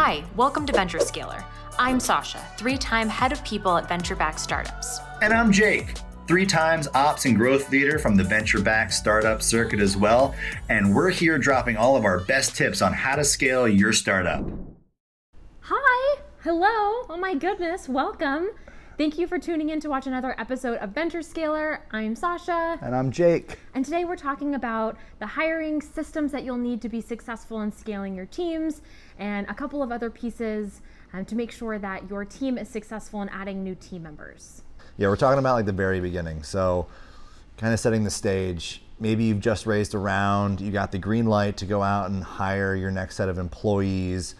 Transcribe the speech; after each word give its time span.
Hi, 0.00 0.22
welcome 0.36 0.64
to 0.66 0.72
Venture 0.72 1.00
Scaler. 1.00 1.44
I'm 1.76 1.98
Sasha, 1.98 2.38
three 2.56 2.78
time 2.78 3.08
head 3.08 3.32
of 3.32 3.42
people 3.42 3.76
at 3.76 3.88
venture 3.88 4.14
backed 4.14 4.38
startups. 4.38 5.00
And 5.22 5.32
I'm 5.32 5.50
Jake, 5.50 5.94
three 6.28 6.46
times 6.46 6.86
ops 6.94 7.24
and 7.24 7.36
growth 7.36 7.68
leader 7.72 7.98
from 7.98 8.14
the 8.14 8.22
venture 8.22 8.60
backed 8.60 8.92
startup 8.94 9.42
circuit 9.42 9.80
as 9.80 9.96
well. 9.96 10.36
And 10.68 10.94
we're 10.94 11.10
here 11.10 11.36
dropping 11.36 11.76
all 11.76 11.96
of 11.96 12.04
our 12.04 12.20
best 12.20 12.54
tips 12.54 12.80
on 12.80 12.92
how 12.92 13.16
to 13.16 13.24
scale 13.24 13.66
your 13.66 13.92
startup. 13.92 14.48
Hi, 15.62 16.20
hello, 16.44 17.04
oh 17.10 17.18
my 17.20 17.34
goodness, 17.34 17.88
welcome. 17.88 18.50
Thank 18.98 19.16
you 19.16 19.28
for 19.28 19.38
tuning 19.38 19.68
in 19.68 19.78
to 19.82 19.88
watch 19.88 20.08
another 20.08 20.34
episode 20.40 20.78
of 20.78 20.90
Venture 20.90 21.22
Scaler. 21.22 21.84
I'm 21.92 22.16
Sasha. 22.16 22.80
And 22.82 22.96
I'm 22.96 23.12
Jake. 23.12 23.56
And 23.72 23.84
today 23.84 24.04
we're 24.04 24.16
talking 24.16 24.56
about 24.56 24.96
the 25.20 25.26
hiring 25.26 25.80
systems 25.80 26.32
that 26.32 26.42
you'll 26.42 26.56
need 26.56 26.82
to 26.82 26.88
be 26.88 27.00
successful 27.00 27.62
in 27.62 27.70
scaling 27.70 28.16
your 28.16 28.26
teams 28.26 28.82
and 29.20 29.48
a 29.48 29.54
couple 29.54 29.84
of 29.84 29.92
other 29.92 30.10
pieces 30.10 30.80
um, 31.12 31.24
to 31.26 31.36
make 31.36 31.52
sure 31.52 31.78
that 31.78 32.10
your 32.10 32.24
team 32.24 32.58
is 32.58 32.68
successful 32.68 33.22
in 33.22 33.28
adding 33.28 33.62
new 33.62 33.76
team 33.76 34.02
members. 34.02 34.62
Yeah, 34.96 35.06
we're 35.06 35.16
talking 35.16 35.38
about 35.38 35.54
like 35.54 35.66
the 35.66 35.72
very 35.72 36.00
beginning. 36.00 36.42
So, 36.42 36.88
kind 37.56 37.72
of 37.72 37.78
setting 37.78 38.02
the 38.02 38.10
stage. 38.10 38.82
Maybe 38.98 39.22
you've 39.22 39.38
just 39.38 39.64
raised 39.64 39.94
a 39.94 39.98
round, 39.98 40.60
you 40.60 40.72
got 40.72 40.90
the 40.90 40.98
green 40.98 41.26
light 41.26 41.56
to 41.58 41.66
go 41.66 41.84
out 41.84 42.10
and 42.10 42.24
hire 42.24 42.74
your 42.74 42.90
next 42.90 43.14
set 43.14 43.28
of 43.28 43.38
employees, 43.38 44.34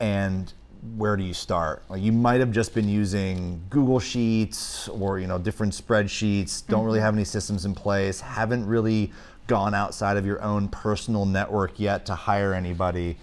and 0.00 0.52
where 0.96 1.16
do 1.16 1.22
you 1.22 1.34
start? 1.34 1.82
Like 1.88 2.02
you 2.02 2.12
might 2.12 2.40
have 2.40 2.52
just 2.52 2.74
been 2.74 2.88
using 2.88 3.62
Google 3.70 4.00
Sheets 4.00 4.88
or 4.88 5.18
you 5.18 5.26
know 5.26 5.38
different 5.38 5.72
spreadsheets, 5.72 6.66
don't 6.66 6.80
mm-hmm. 6.80 6.86
really 6.86 7.00
have 7.00 7.14
any 7.14 7.24
systems 7.24 7.64
in 7.64 7.74
place, 7.74 8.20
haven't 8.20 8.66
really 8.66 9.12
gone 9.46 9.74
outside 9.74 10.16
of 10.16 10.24
your 10.24 10.40
own 10.42 10.68
personal 10.68 11.26
network 11.26 11.78
yet 11.78 12.06
to 12.06 12.14
hire 12.14 12.54
anybody. 12.54 13.16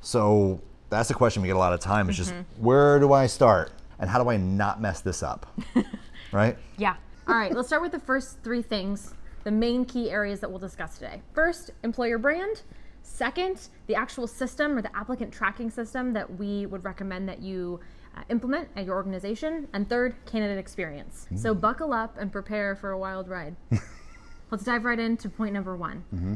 So 0.00 0.60
that's 0.88 1.08
the 1.08 1.14
question 1.14 1.42
we 1.42 1.48
get 1.48 1.56
a 1.56 1.58
lot 1.58 1.72
of 1.72 1.80
time. 1.80 2.08
It's 2.10 2.18
mm-hmm. 2.18 2.38
just 2.38 2.46
where 2.58 2.98
do 2.98 3.12
I 3.12 3.26
start 3.26 3.72
and 3.98 4.10
how 4.10 4.22
do 4.22 4.28
I 4.28 4.36
not 4.36 4.80
mess 4.80 5.00
this 5.00 5.22
up? 5.22 5.46
right? 6.32 6.56
Yeah. 6.76 6.96
All 7.28 7.36
right, 7.36 7.54
let's 7.54 7.68
start 7.68 7.82
with 7.82 7.92
the 7.92 8.00
first 8.00 8.42
three 8.42 8.62
things, 8.62 9.14
the 9.44 9.50
main 9.52 9.84
key 9.84 10.10
areas 10.10 10.40
that 10.40 10.50
we'll 10.50 10.58
discuss 10.58 10.98
today. 10.98 11.22
First, 11.32 11.70
employer 11.84 12.18
brand. 12.18 12.62
Second, 13.02 13.68
the 13.86 13.94
actual 13.94 14.26
system 14.26 14.76
or 14.76 14.82
the 14.82 14.94
applicant 14.96 15.32
tracking 15.32 15.70
system 15.70 16.12
that 16.12 16.38
we 16.38 16.66
would 16.66 16.84
recommend 16.84 17.28
that 17.28 17.40
you 17.40 17.80
uh, 18.16 18.22
implement 18.28 18.68
at 18.76 18.84
your 18.84 18.94
organization. 18.94 19.68
And 19.72 19.88
third, 19.88 20.14
candidate 20.26 20.58
experience. 20.58 21.26
Mm-hmm. 21.26 21.36
So 21.36 21.54
buckle 21.54 21.92
up 21.92 22.16
and 22.18 22.32
prepare 22.32 22.76
for 22.76 22.90
a 22.90 22.98
wild 22.98 23.28
ride. 23.28 23.56
let's 24.50 24.64
dive 24.64 24.84
right 24.84 24.98
into 24.98 25.28
point 25.28 25.52
number 25.52 25.76
one. 25.76 26.04
Mm-hmm. 26.14 26.34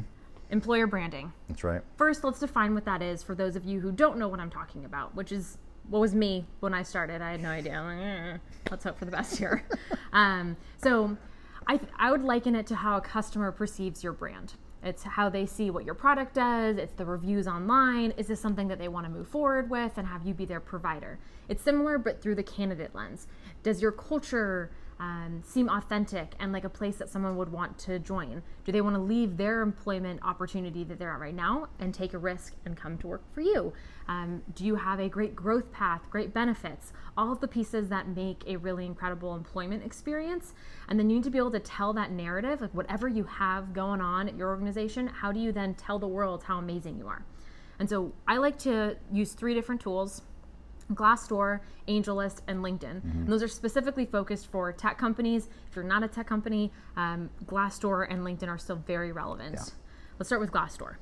Employer 0.50 0.86
branding. 0.86 1.32
That's 1.48 1.64
right. 1.64 1.82
First, 1.96 2.22
let's 2.22 2.40
define 2.40 2.74
what 2.74 2.84
that 2.84 3.02
is 3.02 3.22
for 3.22 3.34
those 3.34 3.56
of 3.56 3.64
you 3.64 3.80
who 3.80 3.90
don't 3.90 4.18
know 4.18 4.28
what 4.28 4.40
I'm 4.40 4.50
talking 4.50 4.84
about, 4.84 5.14
which 5.14 5.32
is 5.32 5.58
what 5.88 6.00
was 6.00 6.14
me 6.14 6.46
when 6.60 6.74
I 6.74 6.82
started. 6.82 7.22
I 7.22 7.32
had 7.32 7.42
no 7.42 7.50
idea. 7.50 7.82
Like, 7.82 7.98
eh, 7.98 8.38
let's 8.70 8.84
hope 8.84 8.98
for 8.98 9.04
the 9.04 9.10
best 9.10 9.36
here. 9.36 9.64
um, 10.12 10.56
so, 10.82 11.16
I, 11.66 11.80
I 11.98 12.10
would 12.10 12.22
liken 12.22 12.54
it 12.54 12.66
to 12.68 12.76
how 12.76 12.96
a 12.96 13.00
customer 13.00 13.50
perceives 13.50 14.04
your 14.04 14.12
brand. 14.12 14.54
It's 14.84 15.02
how 15.02 15.30
they 15.30 15.46
see 15.46 15.70
what 15.70 15.84
your 15.86 15.94
product 15.94 16.34
does, 16.34 16.76
it's 16.76 16.92
the 16.92 17.06
reviews 17.06 17.48
online. 17.48 18.12
Is 18.18 18.26
this 18.26 18.40
something 18.40 18.68
that 18.68 18.78
they 18.78 18.88
want 18.88 19.06
to 19.06 19.12
move 19.12 19.26
forward 19.26 19.70
with 19.70 19.96
and 19.96 20.06
have 20.06 20.26
you 20.26 20.34
be 20.34 20.44
their 20.44 20.60
provider? 20.60 21.18
It's 21.48 21.62
similar, 21.62 21.96
but 21.96 22.20
through 22.20 22.34
the 22.34 22.42
candidate 22.42 22.94
lens. 22.94 23.26
Does 23.62 23.80
your 23.80 23.92
culture 23.92 24.70
um, 25.00 25.42
seem 25.44 25.68
authentic 25.68 26.34
and 26.38 26.52
like 26.52 26.64
a 26.64 26.68
place 26.68 26.96
that 26.96 27.08
someone 27.08 27.36
would 27.36 27.50
want 27.50 27.78
to 27.78 27.98
join? 27.98 28.42
Do 28.64 28.72
they 28.72 28.80
want 28.80 28.96
to 28.96 29.02
leave 29.02 29.36
their 29.36 29.62
employment 29.62 30.20
opportunity 30.22 30.84
that 30.84 30.98
they're 30.98 31.12
at 31.12 31.20
right 31.20 31.34
now 31.34 31.68
and 31.78 31.92
take 31.92 32.14
a 32.14 32.18
risk 32.18 32.54
and 32.64 32.76
come 32.76 32.98
to 32.98 33.06
work 33.06 33.22
for 33.32 33.40
you? 33.40 33.72
Um, 34.08 34.42
do 34.54 34.64
you 34.64 34.76
have 34.76 35.00
a 35.00 35.08
great 35.08 35.34
growth 35.34 35.70
path, 35.72 36.02
great 36.10 36.32
benefits? 36.32 36.92
All 37.16 37.32
of 37.32 37.40
the 37.40 37.48
pieces 37.48 37.88
that 37.88 38.08
make 38.08 38.44
a 38.46 38.56
really 38.56 38.86
incredible 38.86 39.34
employment 39.34 39.84
experience. 39.84 40.54
And 40.88 40.98
then 40.98 41.10
you 41.10 41.16
need 41.16 41.24
to 41.24 41.30
be 41.30 41.38
able 41.38 41.52
to 41.52 41.60
tell 41.60 41.92
that 41.94 42.10
narrative, 42.10 42.60
like 42.60 42.74
whatever 42.74 43.08
you 43.08 43.24
have 43.24 43.72
going 43.72 44.00
on 44.00 44.28
at 44.28 44.36
your 44.36 44.48
organization, 44.48 45.06
how 45.06 45.32
do 45.32 45.40
you 45.40 45.52
then 45.52 45.74
tell 45.74 45.98
the 45.98 46.08
world 46.08 46.44
how 46.44 46.58
amazing 46.58 46.98
you 46.98 47.08
are? 47.08 47.24
And 47.78 47.88
so 47.88 48.12
I 48.28 48.36
like 48.36 48.58
to 48.60 48.96
use 49.12 49.32
three 49.32 49.54
different 49.54 49.80
tools 49.80 50.22
Glassdoor, 50.92 51.60
AngelList, 51.88 52.40
and 52.46 52.60
LinkedIn. 52.60 52.96
Mm-hmm. 52.96 53.10
And 53.10 53.28
those 53.28 53.42
are 53.42 53.48
specifically 53.48 54.06
focused 54.06 54.50
for 54.50 54.72
tech 54.72 54.98
companies. 54.98 55.48
If 55.68 55.76
you're 55.76 55.84
not 55.84 56.02
a 56.02 56.08
tech 56.08 56.26
company, 56.26 56.72
um, 56.96 57.30
Glassdoor 57.46 58.06
and 58.10 58.22
LinkedIn 58.22 58.48
are 58.48 58.58
still 58.58 58.76
very 58.86 59.12
relevant. 59.12 59.54
Yeah. 59.56 59.64
Let's 60.18 60.28
start 60.28 60.40
with 60.40 60.52
Glassdoor. 60.52 60.96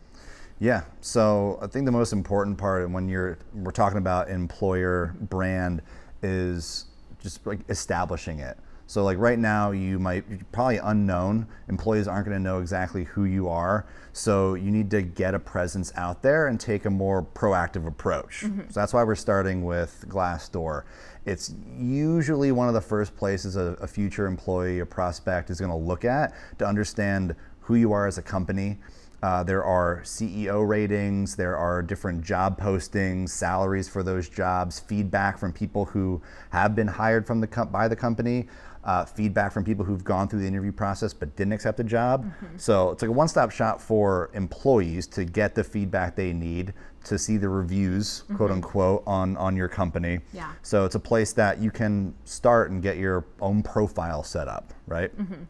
Yeah. 0.58 0.82
So 1.00 1.58
I 1.60 1.66
think 1.66 1.86
the 1.86 1.92
most 1.92 2.12
important 2.12 2.56
part 2.58 2.88
when 2.90 3.08
you're 3.08 3.38
we're 3.52 3.72
talking 3.72 3.98
about 3.98 4.30
employer 4.30 5.14
brand 5.20 5.82
is 6.22 6.86
just 7.20 7.44
like 7.46 7.60
establishing 7.68 8.38
it. 8.38 8.56
So 8.92 9.02
like 9.02 9.16
right 9.16 9.38
now, 9.38 9.70
you 9.70 9.98
might 9.98 10.52
probably 10.52 10.76
unknown. 10.76 11.46
Employees 11.70 12.06
aren't 12.06 12.26
going 12.26 12.36
to 12.36 12.42
know 12.42 12.58
exactly 12.58 13.04
who 13.04 13.24
you 13.24 13.48
are. 13.48 13.86
So 14.12 14.52
you 14.52 14.70
need 14.70 14.90
to 14.90 15.00
get 15.00 15.34
a 15.34 15.38
presence 15.38 15.94
out 15.96 16.22
there 16.22 16.48
and 16.48 16.60
take 16.60 16.84
a 16.84 16.90
more 16.90 17.22
proactive 17.22 17.86
approach. 17.86 18.42
Mm-hmm. 18.42 18.68
So 18.68 18.78
that's 18.78 18.92
why 18.92 19.02
we're 19.02 19.14
starting 19.14 19.64
with 19.64 20.04
Glassdoor. 20.08 20.82
It's 21.24 21.54
usually 21.74 22.52
one 22.52 22.68
of 22.68 22.74
the 22.74 22.82
first 22.82 23.16
places 23.16 23.56
a, 23.56 23.78
a 23.80 23.86
future 23.86 24.26
employee, 24.26 24.80
a 24.80 24.84
prospect 24.84 25.48
is 25.48 25.58
going 25.58 25.70
to 25.70 25.74
look 25.74 26.04
at 26.04 26.34
to 26.58 26.66
understand 26.66 27.34
who 27.60 27.76
you 27.76 27.94
are 27.94 28.06
as 28.06 28.18
a 28.18 28.22
company. 28.22 28.76
Uh, 29.22 29.42
there 29.42 29.62
are 29.64 30.00
CEO 30.02 30.66
ratings, 30.66 31.36
there 31.36 31.56
are 31.56 31.82
different 31.82 32.24
job 32.24 32.60
postings, 32.60 33.28
salaries 33.28 33.88
for 33.88 34.02
those 34.02 34.28
jobs, 34.28 34.80
feedback 34.80 35.38
from 35.38 35.52
people 35.52 35.84
who 35.84 36.20
have 36.50 36.74
been 36.74 36.88
hired 36.88 37.26
from 37.26 37.40
the 37.40 37.46
com- 37.46 37.68
by 37.68 37.86
the 37.86 37.96
company 37.96 38.48
uh, 38.84 39.04
feedback 39.04 39.52
from 39.52 39.64
people 39.64 39.84
who've 39.84 40.02
gone 40.02 40.28
through 40.28 40.40
the 40.40 40.46
interview 40.46 40.72
process 40.72 41.14
but 41.14 41.34
didn't 41.36 41.52
accept 41.52 41.78
a 41.80 41.84
job. 41.84 42.24
Mm-hmm. 42.24 42.56
So 42.56 42.90
it's 42.90 43.02
like 43.02 43.08
a 43.08 43.12
one 43.12 43.28
stop 43.28 43.50
shop 43.50 43.80
for 43.80 44.30
employees 44.34 45.06
to 45.08 45.24
get 45.24 45.54
the 45.54 45.62
feedback 45.62 46.16
they 46.16 46.32
need 46.32 46.74
to 47.04 47.18
see 47.18 47.36
the 47.36 47.48
reviews, 47.48 48.22
mm-hmm. 48.22 48.36
quote 48.36 48.50
unquote, 48.50 49.02
on, 49.06 49.36
on 49.36 49.56
your 49.56 49.68
company. 49.68 50.20
Yeah. 50.32 50.52
So 50.62 50.84
it's 50.84 50.94
a 50.94 51.00
place 51.00 51.32
that 51.34 51.58
you 51.58 51.70
can 51.70 52.14
start 52.24 52.70
and 52.70 52.82
get 52.82 52.96
your 52.96 53.24
own 53.40 53.62
profile 53.62 54.22
set 54.22 54.48
up, 54.48 54.72
right? 54.86 55.16
Mm-hmm. 55.16 55.44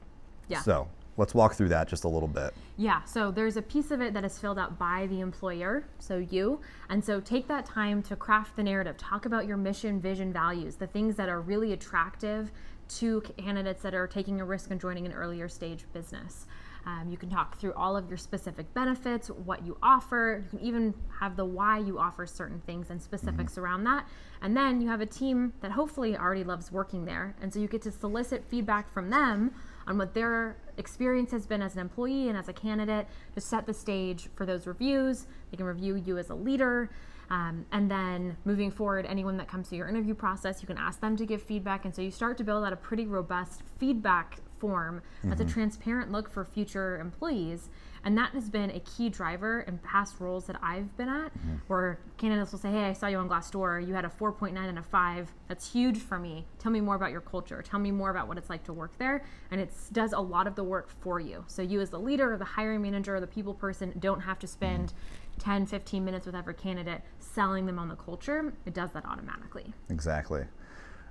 Yeah. 0.48 0.60
So 0.60 0.88
let's 1.16 1.34
walk 1.34 1.54
through 1.54 1.68
that 1.68 1.88
just 1.88 2.04
a 2.04 2.08
little 2.08 2.28
bit. 2.28 2.54
Yeah, 2.76 3.04
so 3.04 3.30
there's 3.30 3.56
a 3.56 3.62
piece 3.62 3.90
of 3.90 4.00
it 4.00 4.14
that 4.14 4.24
is 4.24 4.38
filled 4.38 4.58
out 4.58 4.78
by 4.78 5.06
the 5.08 5.20
employer, 5.20 5.84
so 5.98 6.18
you. 6.18 6.60
And 6.88 7.04
so 7.04 7.20
take 7.20 7.48
that 7.48 7.66
time 7.66 8.02
to 8.04 8.16
craft 8.16 8.56
the 8.56 8.62
narrative, 8.62 8.96
talk 8.96 9.26
about 9.26 9.46
your 9.46 9.56
mission, 9.56 10.00
vision, 10.00 10.32
values, 10.32 10.76
the 10.76 10.86
things 10.86 11.16
that 11.16 11.28
are 11.28 11.40
really 11.40 11.72
attractive 11.72 12.50
to 12.98 13.20
candidates 13.38 13.82
that 13.82 13.94
are 13.94 14.06
taking 14.06 14.40
a 14.40 14.44
risk 14.44 14.70
and 14.70 14.80
joining 14.80 15.06
an 15.06 15.12
earlier 15.12 15.48
stage 15.48 15.84
business. 15.92 16.46
Um, 16.84 17.08
you 17.08 17.16
can 17.16 17.30
talk 17.30 17.60
through 17.60 17.74
all 17.74 17.96
of 17.96 18.08
your 18.08 18.16
specific 18.16 18.72
benefits, 18.74 19.28
what 19.28 19.64
you 19.64 19.78
offer. 19.82 20.42
You 20.42 20.58
can 20.58 20.66
even 20.66 20.94
have 21.20 21.36
the 21.36 21.44
why 21.44 21.78
you 21.78 21.98
offer 21.98 22.26
certain 22.26 22.60
things 22.66 22.90
and 22.90 23.00
specifics 23.00 23.52
mm-hmm. 23.52 23.62
around 23.62 23.84
that. 23.84 24.06
And 24.40 24.56
then 24.56 24.80
you 24.80 24.88
have 24.88 25.00
a 25.00 25.06
team 25.06 25.52
that 25.60 25.70
hopefully 25.70 26.16
already 26.16 26.42
loves 26.42 26.72
working 26.72 27.04
there. 27.04 27.36
And 27.40 27.52
so 27.52 27.60
you 27.60 27.68
get 27.68 27.82
to 27.82 27.92
solicit 27.92 28.44
feedback 28.48 28.92
from 28.92 29.10
them 29.10 29.52
on 29.86 29.98
what 29.98 30.14
their 30.14 30.56
experience 30.76 31.30
has 31.30 31.46
been 31.46 31.62
as 31.62 31.74
an 31.74 31.80
employee 31.80 32.28
and 32.28 32.38
as 32.38 32.48
a 32.48 32.52
candidate 32.52 33.06
to 33.34 33.40
set 33.40 33.66
the 33.66 33.74
stage 33.74 34.28
for 34.34 34.46
those 34.46 34.66
reviews. 34.66 35.26
They 35.50 35.56
can 35.56 35.66
review 35.66 35.96
you 35.96 36.18
as 36.18 36.30
a 36.30 36.34
leader. 36.34 36.90
Um, 37.32 37.64
and 37.72 37.90
then 37.90 38.36
moving 38.44 38.70
forward, 38.70 39.06
anyone 39.06 39.38
that 39.38 39.48
comes 39.48 39.70
to 39.70 39.76
your 39.76 39.88
interview 39.88 40.12
process, 40.12 40.60
you 40.60 40.66
can 40.66 40.76
ask 40.76 41.00
them 41.00 41.16
to 41.16 41.24
give 41.24 41.42
feedback. 41.42 41.86
And 41.86 41.94
so 41.94 42.02
you 42.02 42.10
start 42.10 42.36
to 42.36 42.44
build 42.44 42.62
out 42.62 42.74
a 42.74 42.76
pretty 42.76 43.06
robust 43.06 43.62
feedback 43.78 44.40
form 44.58 45.00
that's 45.24 45.40
mm-hmm. 45.40 45.48
a 45.48 45.52
transparent 45.52 46.12
look 46.12 46.30
for 46.30 46.44
future 46.44 47.00
employees. 47.00 47.70
And 48.04 48.18
that 48.18 48.32
has 48.32 48.50
been 48.50 48.70
a 48.70 48.80
key 48.80 49.08
driver 49.08 49.62
in 49.62 49.78
past 49.78 50.20
roles 50.20 50.44
that 50.46 50.56
I've 50.62 50.94
been 50.98 51.08
at, 51.08 51.32
mm-hmm. 51.32 51.54
where 51.68 52.00
candidates 52.18 52.52
will 52.52 52.58
say, 52.58 52.70
Hey, 52.70 52.84
I 52.84 52.92
saw 52.92 53.06
you 53.06 53.16
on 53.16 53.30
Glassdoor. 53.30 53.86
You 53.86 53.94
had 53.94 54.04
a 54.04 54.10
4.9 54.10 54.54
and 54.54 54.78
a 54.78 54.82
5. 54.82 55.32
That's 55.48 55.72
huge 55.72 55.98
for 55.98 56.18
me. 56.18 56.44
Tell 56.58 56.70
me 56.70 56.82
more 56.82 56.96
about 56.96 57.12
your 57.12 57.22
culture. 57.22 57.62
Tell 57.62 57.80
me 57.80 57.92
more 57.92 58.10
about 58.10 58.28
what 58.28 58.36
it's 58.36 58.50
like 58.50 58.62
to 58.64 58.74
work 58.74 58.98
there. 58.98 59.24
And 59.50 59.58
it 59.58 59.72
does 59.92 60.12
a 60.12 60.20
lot 60.20 60.46
of 60.46 60.54
the 60.54 60.64
work 60.64 60.90
for 61.00 61.18
you. 61.18 61.44
So 61.46 61.62
you, 61.62 61.80
as 61.80 61.88
the 61.88 62.00
leader 62.00 62.30
or 62.30 62.36
the 62.36 62.44
hiring 62.44 62.82
manager 62.82 63.16
or 63.16 63.20
the 63.20 63.26
people 63.26 63.54
person, 63.54 63.94
don't 63.98 64.20
have 64.20 64.38
to 64.40 64.46
spend 64.46 64.88
mm-hmm 64.88 65.21
10, 65.38 65.66
15 65.66 66.04
minutes 66.04 66.26
with 66.26 66.34
every 66.34 66.54
candidate 66.54 67.02
selling 67.18 67.66
them 67.66 67.78
on 67.78 67.88
the 67.88 67.96
culture, 67.96 68.52
it 68.66 68.74
does 68.74 68.92
that 68.92 69.04
automatically. 69.06 69.72
Exactly. 69.90 70.44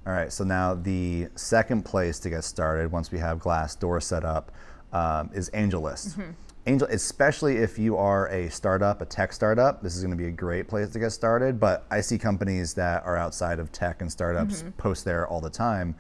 All 0.06 0.13
right, 0.13 0.31
so 0.31 0.44
now 0.44 0.73
the 0.73 1.27
second 1.35 1.83
place 1.83 2.18
to 2.19 2.29
get 2.29 2.44
started 2.44 2.91
once 2.91 3.12
we 3.12 3.19
have 3.19 3.39
Glassdoor 3.39 4.01
set 4.01 4.25
up 4.25 4.51
um, 4.94 5.29
is 5.33 5.50
AngelList. 5.51 6.13
Mm-hmm. 6.13 6.31
Angel, 6.68 6.88
especially 6.91 7.57
if 7.57 7.79
you 7.79 7.97
are 7.97 8.27
a 8.29 8.50
startup, 8.50 9.01
a 9.01 9.06
tech 9.06 9.33
startup, 9.33 9.81
this 9.81 9.95
is 9.95 10.03
going 10.03 10.12
to 10.12 10.18
be 10.18 10.27
a 10.27 10.31
great 10.31 10.68
place 10.68 10.89
to 10.89 11.00
get 11.00 11.12
started. 11.12 11.59
But 11.59 11.85
I 11.89 12.01
see 12.01 12.19
companies 12.19 12.75
that 12.75 13.03
are 13.03 13.18
outside 13.18 13.57
of 13.59 13.71
tech 13.71 14.01
and 14.01 14.12
startups 14.12 14.59
mm-hmm. 14.59 14.69
post 14.71 15.03
there 15.03 15.27
all 15.27 15.41
the 15.41 15.50
time. 15.50 15.95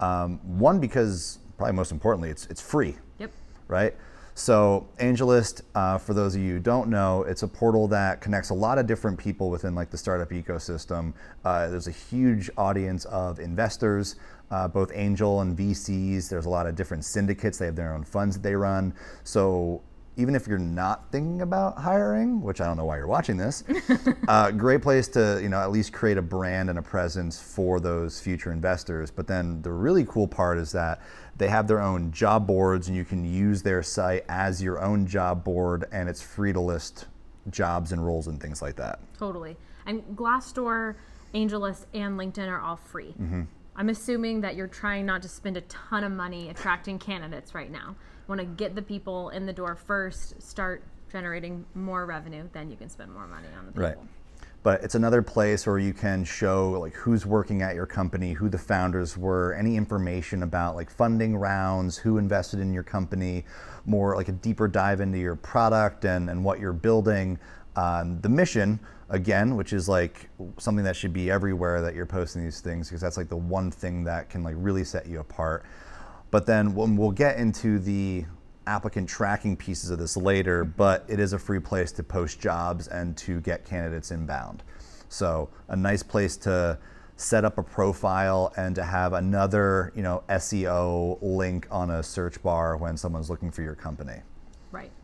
Um, 0.00 0.40
one 0.58 0.80
because 0.80 1.38
probably 1.56 1.74
most 1.74 1.92
importantly, 1.92 2.30
it's 2.30 2.46
it's 2.46 2.60
free. 2.60 2.96
Yep. 3.18 3.30
Right. 3.68 3.94
So 4.34 4.88
AngelList, 4.98 5.62
uh, 5.74 5.98
for 5.98 6.14
those 6.14 6.34
of 6.34 6.40
you 6.40 6.54
who 6.54 6.58
don't 6.58 6.88
know, 6.88 7.22
it's 7.24 7.42
a 7.42 7.48
portal 7.48 7.86
that 7.88 8.20
connects 8.22 8.48
a 8.50 8.54
lot 8.54 8.78
of 8.78 8.86
different 8.86 9.18
people 9.18 9.50
within 9.50 9.74
like 9.74 9.90
the 9.90 9.98
startup 9.98 10.30
ecosystem. 10.30 11.12
Uh, 11.44 11.68
there's 11.68 11.86
a 11.86 11.92
huge 11.92 12.50
audience 12.56 13.04
of 13.06 13.40
investors, 13.40 14.16
uh, 14.50 14.66
both 14.68 14.90
angel 14.94 15.42
and 15.42 15.56
VCs. 15.56 16.30
There's 16.30 16.46
a 16.46 16.50
lot 16.50 16.66
of 16.66 16.74
different 16.74 17.04
syndicates. 17.04 17.58
They 17.58 17.66
have 17.66 17.76
their 17.76 17.92
own 17.92 18.04
funds 18.04 18.36
that 18.36 18.42
they 18.42 18.54
run. 18.54 18.94
So 19.22 19.82
even 20.16 20.34
if 20.34 20.46
you're 20.46 20.58
not 20.58 21.10
thinking 21.10 21.40
about 21.40 21.78
hiring, 21.78 22.42
which 22.42 22.60
I 22.60 22.66
don't 22.66 22.76
know 22.76 22.84
why 22.84 22.98
you're 22.98 23.06
watching 23.06 23.36
this, 23.36 23.64
uh, 24.28 24.50
great 24.50 24.82
place 24.82 25.08
to 25.08 25.40
you 25.42 25.48
know 25.48 25.58
at 25.58 25.70
least 25.70 25.92
create 25.92 26.18
a 26.18 26.22
brand 26.22 26.68
and 26.68 26.78
a 26.78 26.82
presence 26.82 27.40
for 27.40 27.80
those 27.80 28.20
future 28.20 28.52
investors. 28.52 29.10
But 29.10 29.26
then 29.26 29.62
the 29.62 29.72
really 29.72 30.04
cool 30.04 30.28
part 30.28 30.58
is 30.58 30.72
that 30.72 31.00
they 31.36 31.48
have 31.48 31.66
their 31.66 31.80
own 31.80 32.12
job 32.12 32.46
boards, 32.46 32.88
and 32.88 32.96
you 32.96 33.04
can 33.04 33.24
use 33.24 33.62
their 33.62 33.82
site 33.82 34.24
as 34.28 34.62
your 34.62 34.82
own 34.82 35.06
job 35.06 35.44
board, 35.44 35.86
and 35.92 36.08
it's 36.08 36.22
free 36.22 36.52
to 36.52 36.60
list 36.60 37.06
jobs 37.50 37.92
and 37.92 38.04
roles 38.04 38.26
and 38.26 38.40
things 38.40 38.62
like 38.62 38.76
that. 38.76 39.00
Totally. 39.18 39.56
And 39.86 40.02
Glassdoor, 40.14 40.96
AngelList, 41.34 41.86
and 41.94 42.18
LinkedIn 42.18 42.48
are 42.48 42.60
all 42.60 42.76
free. 42.76 43.14
Mm-hmm. 43.20 43.42
I'm 43.76 43.88
assuming 43.88 44.42
that 44.42 44.54
you're 44.54 44.66
trying 44.66 45.06
not 45.06 45.22
to 45.22 45.28
spend 45.28 45.56
a 45.56 45.62
ton 45.62 46.04
of 46.04 46.12
money 46.12 46.50
attracting 46.50 46.98
candidates 46.98 47.54
right 47.54 47.70
now. 47.70 47.88
You 47.88 48.28
Want 48.28 48.40
to 48.40 48.46
get 48.46 48.74
the 48.74 48.82
people 48.82 49.30
in 49.30 49.46
the 49.46 49.52
door 49.52 49.74
first, 49.74 50.40
start 50.42 50.84
generating 51.10 51.64
more 51.74 52.06
revenue, 52.06 52.48
then 52.52 52.70
you 52.70 52.76
can 52.76 52.88
spend 52.88 53.12
more 53.12 53.26
money 53.26 53.48
on 53.58 53.66
the 53.66 53.72
people. 53.72 53.84
Right. 53.84 53.96
But 54.62 54.84
it's 54.84 54.94
another 54.94 55.22
place 55.22 55.66
where 55.66 55.78
you 55.78 55.92
can 55.92 56.24
show 56.24 56.70
like 56.70 56.94
who's 56.94 57.26
working 57.26 57.62
at 57.62 57.74
your 57.74 57.86
company, 57.86 58.32
who 58.32 58.48
the 58.48 58.58
founders 58.58 59.18
were, 59.18 59.54
any 59.54 59.76
information 59.76 60.44
about 60.44 60.76
like 60.76 60.88
funding 60.88 61.36
rounds, 61.36 61.98
who 61.98 62.16
invested 62.16 62.60
in 62.60 62.72
your 62.72 62.84
company, 62.84 63.44
more 63.86 64.14
like 64.14 64.28
a 64.28 64.32
deeper 64.32 64.68
dive 64.68 65.00
into 65.00 65.18
your 65.18 65.34
product 65.34 66.04
and, 66.04 66.30
and 66.30 66.44
what 66.44 66.60
you're 66.60 66.72
building. 66.72 67.40
Um, 67.76 68.20
the 68.20 68.28
mission, 68.28 68.80
again, 69.08 69.56
which 69.56 69.72
is 69.72 69.88
like 69.88 70.28
something 70.58 70.84
that 70.84 70.96
should 70.96 71.12
be 71.12 71.30
everywhere 71.30 71.80
that 71.82 71.94
you're 71.94 72.06
posting 72.06 72.44
these 72.44 72.60
things, 72.60 72.88
because 72.88 73.00
that's 73.00 73.16
like 73.16 73.28
the 73.28 73.36
one 73.36 73.70
thing 73.70 74.04
that 74.04 74.30
can 74.30 74.42
like 74.42 74.54
really 74.58 74.84
set 74.84 75.06
you 75.06 75.20
apart. 75.20 75.64
But 76.30 76.46
then 76.46 76.74
when 76.74 76.96
we'll 76.96 77.10
get 77.10 77.38
into 77.38 77.78
the 77.78 78.24
applicant 78.66 79.08
tracking 79.08 79.56
pieces 79.56 79.90
of 79.90 79.98
this 79.98 80.16
later, 80.16 80.64
but 80.64 81.04
it 81.08 81.18
is 81.18 81.32
a 81.32 81.38
free 81.38 81.60
place 81.60 81.92
to 81.92 82.02
post 82.02 82.40
jobs 82.40 82.88
and 82.88 83.16
to 83.18 83.40
get 83.40 83.64
candidates 83.64 84.10
inbound. 84.10 84.62
So 85.08 85.50
a 85.68 85.76
nice 85.76 86.02
place 86.02 86.36
to 86.38 86.78
set 87.16 87.44
up 87.44 87.58
a 87.58 87.62
profile 87.62 88.52
and 88.56 88.74
to 88.74 88.82
have 88.82 89.12
another, 89.12 89.92
you 89.94 90.02
know, 90.02 90.22
SEO 90.28 91.18
link 91.20 91.66
on 91.70 91.90
a 91.90 92.02
search 92.02 92.42
bar 92.42 92.76
when 92.76 92.96
someone's 92.96 93.30
looking 93.30 93.50
for 93.50 93.62
your 93.62 93.74
company. 93.74 94.22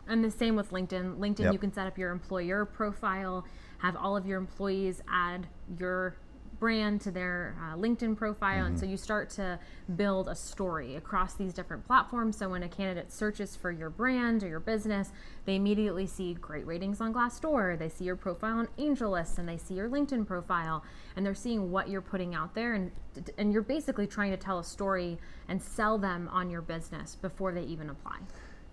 And 0.08 0.24
the 0.24 0.30
same 0.30 0.56
with 0.56 0.70
LinkedIn. 0.70 1.18
LinkedIn, 1.18 1.44
Yep. 1.44 1.52
you 1.52 1.58
can 1.58 1.72
set 1.72 1.86
up 1.86 1.98
your 1.98 2.10
employer 2.10 2.64
profile, 2.64 3.44
have 3.78 3.94
all 3.96 4.16
of 4.16 4.26
your 4.26 4.38
employees 4.38 5.02
add 5.08 5.46
your 5.78 6.16
brand 6.58 7.00
to 7.00 7.10
their 7.12 7.54
uh, 7.60 7.76
LinkedIn 7.76 8.16
profile. 8.16 8.64
And 8.66 8.76
so 8.76 8.84
you 8.84 8.96
start 8.96 9.30
to 9.30 9.60
build 9.94 10.28
a 10.28 10.34
story 10.34 10.96
across 10.96 11.34
these 11.34 11.52
different 11.52 11.86
platforms. 11.86 12.36
So 12.36 12.48
when 12.48 12.64
a 12.64 12.68
candidate 12.68 13.12
searches 13.12 13.54
for 13.54 13.70
your 13.70 13.90
brand 13.90 14.42
or 14.42 14.48
your 14.48 14.58
business, 14.58 15.12
they 15.44 15.54
immediately 15.54 16.06
see 16.06 16.34
great 16.34 16.66
ratings 16.66 17.00
on 17.00 17.14
Glassdoor. 17.14 17.78
They 17.78 17.88
see 17.88 18.04
your 18.04 18.16
profile 18.16 18.58
on 18.58 18.68
AngelList 18.76 19.38
and 19.38 19.48
they 19.48 19.56
see 19.56 19.74
your 19.74 19.88
LinkedIn 19.88 20.26
profile 20.26 20.82
and 21.14 21.24
they're 21.24 21.34
seeing 21.34 21.70
what 21.70 21.88
you're 21.88 22.00
putting 22.02 22.34
out 22.34 22.54
there. 22.56 22.74
And, 22.74 22.90
and 23.36 23.52
you're 23.52 23.62
basically 23.62 24.08
trying 24.08 24.32
to 24.32 24.36
tell 24.36 24.58
a 24.58 24.64
story 24.64 25.18
and 25.46 25.62
sell 25.62 25.96
them 25.96 26.28
on 26.32 26.50
your 26.50 26.62
business 26.62 27.14
before 27.14 27.52
they 27.52 27.62
even 27.62 27.88
apply. 27.90 28.18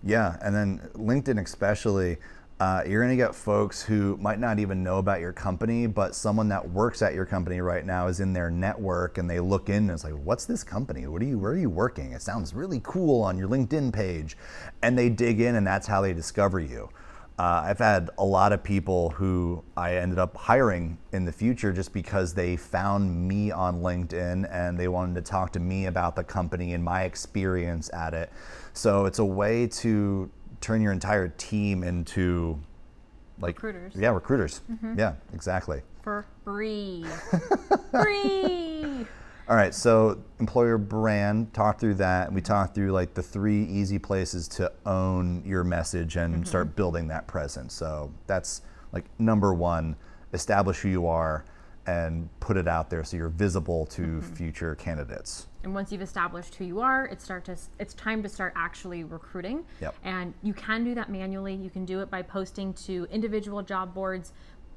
Yeah, 0.04 0.36
and 0.42 0.54
then 0.54 0.88
LinkedIn 0.94 1.42
especially, 1.42 2.18
uh, 2.58 2.82
you're 2.86 3.02
going 3.02 3.16
to 3.16 3.22
get 3.22 3.34
folks 3.34 3.82
who 3.82 4.16
might 4.18 4.38
not 4.38 4.58
even 4.58 4.82
know 4.82 4.98
about 4.98 5.20
your 5.20 5.32
company, 5.32 5.86
but 5.86 6.14
someone 6.14 6.48
that 6.48 6.70
works 6.70 7.02
at 7.02 7.12
your 7.12 7.26
company 7.26 7.60
right 7.60 7.84
now 7.84 8.06
is 8.06 8.20
in 8.20 8.32
their 8.32 8.50
network, 8.50 9.18
and 9.18 9.28
they 9.28 9.40
look 9.40 9.68
in 9.68 9.76
and 9.76 9.90
it's 9.90 10.04
like, 10.04 10.14
"What's 10.14 10.46
this 10.46 10.64
company? 10.64 11.06
What 11.06 11.20
are 11.20 11.26
you? 11.26 11.38
Where 11.38 11.52
are 11.52 11.58
you 11.58 11.68
working? 11.68 12.12
It 12.12 12.22
sounds 12.22 12.54
really 12.54 12.80
cool 12.82 13.22
on 13.22 13.36
your 13.36 13.48
LinkedIn 13.48 13.92
page," 13.92 14.38
and 14.82 14.96
they 14.96 15.10
dig 15.10 15.40
in, 15.40 15.56
and 15.56 15.66
that's 15.66 15.86
how 15.86 16.00
they 16.00 16.14
discover 16.14 16.60
you. 16.60 16.88
Uh, 17.38 17.64
I've 17.66 17.78
had 17.78 18.08
a 18.16 18.24
lot 18.24 18.52
of 18.52 18.62
people 18.62 19.10
who 19.10 19.62
I 19.76 19.96
ended 19.96 20.18
up 20.18 20.34
hiring 20.36 20.96
in 21.12 21.26
the 21.26 21.32
future 21.32 21.70
just 21.70 21.92
because 21.92 22.32
they 22.32 22.56
found 22.56 23.28
me 23.28 23.50
on 23.50 23.82
LinkedIn 23.82 24.48
and 24.50 24.78
they 24.78 24.88
wanted 24.88 25.16
to 25.16 25.20
talk 25.20 25.52
to 25.52 25.60
me 25.60 25.84
about 25.84 26.16
the 26.16 26.24
company 26.24 26.72
and 26.72 26.82
my 26.82 27.02
experience 27.02 27.92
at 27.92 28.14
it. 28.14 28.32
So 28.72 29.04
it's 29.04 29.18
a 29.18 29.24
way 29.24 29.66
to 29.66 30.30
turn 30.62 30.80
your 30.80 30.92
entire 30.92 31.28
team 31.28 31.82
into 31.82 32.58
like 33.38 33.62
Recruiters. 33.62 33.94
Yeah, 33.94 34.10
recruiters. 34.12 34.62
Yeah, 34.96 35.14
exactly. 35.34 35.82
for 36.02 36.24
free. 36.42 37.04
free. 37.90 39.06
All 39.48 39.54
right, 39.54 39.72
so 39.72 40.18
employer 40.40 40.76
brand, 40.76 41.54
talk 41.54 41.78
through 41.78 41.94
that. 41.94 42.32
We 42.32 42.40
talked 42.40 42.74
through 42.74 42.90
like 42.90 43.14
the 43.14 43.22
three 43.22 43.62
easy 43.64 43.98
places 43.98 44.48
to 44.48 44.72
own 44.84 45.44
your 45.46 45.62
message 45.62 46.16
and 46.16 46.34
mm-hmm. 46.34 46.44
start 46.44 46.74
building 46.74 47.06
that 47.08 47.28
presence. 47.28 47.72
So 47.72 48.12
that's 48.26 48.62
like 48.90 49.04
number 49.20 49.54
one, 49.54 49.94
establish 50.32 50.80
who 50.80 50.88
you 50.88 51.06
are 51.06 51.44
and 51.86 52.28
put 52.40 52.56
it 52.56 52.66
out 52.66 52.90
there 52.90 53.04
so 53.04 53.16
you're 53.16 53.28
visible 53.28 53.86
to 53.86 54.02
mm-hmm. 54.02 54.34
future 54.34 54.74
candidates. 54.74 55.46
And 55.62 55.74
once 55.74 55.90
you've 55.92 56.02
established 56.02 56.56
who 56.56 56.64
you 56.64 56.80
are, 56.80 57.06
it 57.06 57.20
start 57.20 57.44
to 57.44 57.56
it's 57.78 57.94
time 57.94 58.22
to 58.22 58.28
start 58.28 58.52
actually 58.56 59.04
recruiting. 59.04 59.64
Yep. 59.80 59.94
And 60.04 60.34
you 60.42 60.54
can 60.54 60.84
do 60.84 60.94
that 60.94 61.10
manually. 61.10 61.54
You 61.54 61.70
can 61.70 61.84
do 61.84 62.00
it 62.00 62.10
by 62.10 62.22
posting 62.22 62.72
to 62.74 63.06
individual 63.10 63.62
job 63.62 63.94
boards, 63.94 64.32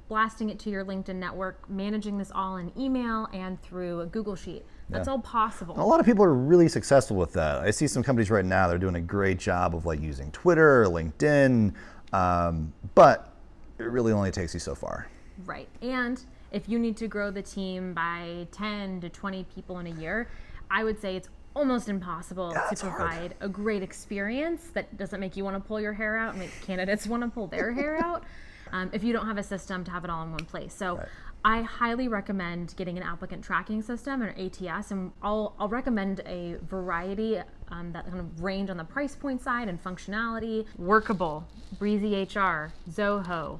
blasting 0.09 0.49
it 0.49 0.59
to 0.59 0.69
your 0.71 0.83
LinkedIn 0.83 1.15
network, 1.15 1.69
managing 1.69 2.17
this 2.17 2.31
all 2.33 2.57
in 2.57 2.71
email 2.77 3.27
and 3.31 3.61
through 3.61 4.01
a 4.01 4.05
Google 4.07 4.35
Sheet. 4.35 4.65
That's 4.89 5.07
Yeah. 5.07 5.13
all 5.13 5.19
possible. 5.19 5.79
A 5.79 5.85
lot 5.85 5.99
of 5.99 6.05
people 6.05 6.25
are 6.25 6.33
really 6.33 6.67
successful 6.67 7.15
with 7.15 7.31
that. 7.33 7.59
I 7.59 7.69
see 7.69 7.87
some 7.87 8.01
companies 8.01 8.31
right 8.31 8.43
now, 8.43 8.67
they're 8.67 8.79
doing 8.79 8.95
a 8.95 9.01
great 9.01 9.37
job 9.37 9.75
of 9.75 9.85
like 9.85 10.01
using 10.01 10.31
Twitter 10.31 10.81
or 10.81 10.87
LinkedIn, 10.87 11.73
um, 12.11 12.73
but 12.95 13.31
it 13.77 13.83
really 13.83 14.11
only 14.11 14.31
takes 14.31 14.53
you 14.53 14.59
so 14.59 14.73
far. 14.73 15.07
Right. 15.45 15.69
And 15.83 16.19
if 16.51 16.67
you 16.67 16.79
need 16.79 16.97
to 16.97 17.07
grow 17.07 17.29
the 17.29 17.43
team 17.43 17.93
by 17.93 18.47
10 18.51 19.01
to 19.01 19.09
20 19.09 19.43
people 19.55 19.77
in 19.77 19.85
a 19.85 19.91
year, 19.91 20.27
I 20.71 20.83
would 20.83 20.99
say 20.99 21.15
it's 21.15 21.29
almost 21.55 21.87
impossible 21.87 22.51
to 22.51 22.61
it's 22.71 22.81
hard. 22.81 22.95
provide 22.95 23.35
a 23.41 23.47
great 23.47 23.83
experience 23.83 24.69
that 24.73 24.97
doesn't 24.97 25.19
make 25.19 25.37
you 25.37 25.43
want 25.43 25.55
to 25.55 25.59
pull 25.67 25.79
your 25.79 25.93
hair 25.93 26.17
out 26.17 26.31
and 26.31 26.39
make 26.39 26.51
candidates 26.61 27.05
want 27.05 27.21
to 27.21 27.29
pull 27.29 27.45
their 27.47 27.71
hair 27.71 28.03
out 28.03 28.23
um, 28.71 28.89
if 28.93 29.03
you 29.03 29.13
don't 29.13 29.25
have 29.25 29.37
a 29.37 29.43
system 29.43 29.83
to 29.85 29.91
have 29.91 30.03
it 30.03 30.09
all 30.09 30.23
in 30.23 30.31
one 30.31 30.45
place. 30.45 30.73
So 30.73 31.03
I 31.43 31.61
highly 31.61 32.07
recommend 32.07 32.73
getting 32.75 32.97
an 32.97 33.03
applicant 33.03 33.43
tracking 33.43 33.81
system 33.81 34.21
or 34.21 34.35
ATS, 34.37 34.91
and 34.91 35.11
I'll, 35.21 35.55
I'll 35.57 35.69
recommend 35.69 36.19
a 36.25 36.57
variety 36.67 37.39
um, 37.69 37.91
that 37.93 38.05
kind 38.07 38.19
of 38.19 38.41
range 38.43 38.69
on 38.69 38.77
the 38.77 38.83
price 38.83 39.15
point 39.15 39.41
side 39.41 39.69
and 39.69 39.81
functionality. 39.81 40.65
Workable, 40.77 41.45
Breezy 41.77 42.13
HR, 42.23 42.73
Zoho, 42.91 43.59